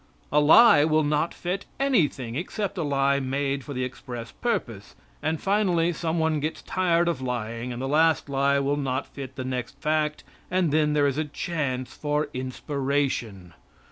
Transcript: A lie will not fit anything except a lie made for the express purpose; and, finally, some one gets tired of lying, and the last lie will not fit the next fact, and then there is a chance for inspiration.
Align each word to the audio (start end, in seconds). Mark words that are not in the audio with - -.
A 0.31 0.39
lie 0.39 0.83
will 0.83 1.03
not 1.03 1.31
fit 1.31 1.67
anything 1.79 2.33
except 2.33 2.75
a 2.75 2.81
lie 2.81 3.19
made 3.19 3.63
for 3.63 3.73
the 3.75 3.83
express 3.83 4.31
purpose; 4.31 4.95
and, 5.21 5.39
finally, 5.39 5.93
some 5.93 6.17
one 6.17 6.39
gets 6.39 6.63
tired 6.63 7.07
of 7.07 7.21
lying, 7.21 7.71
and 7.71 7.79
the 7.79 7.87
last 7.87 8.27
lie 8.27 8.57
will 8.57 8.77
not 8.77 9.05
fit 9.05 9.35
the 9.35 9.45
next 9.45 9.79
fact, 9.79 10.23
and 10.49 10.71
then 10.71 10.93
there 10.93 11.05
is 11.05 11.19
a 11.19 11.25
chance 11.25 11.93
for 11.95 12.29
inspiration. 12.33 13.53